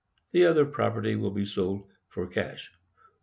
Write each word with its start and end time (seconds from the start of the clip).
The 0.31 0.45
other 0.47 0.65
property 0.65 1.15
will 1.15 1.29
be 1.29 1.45
sold 1.45 1.83
for 2.09 2.25
cash. 2.25 2.71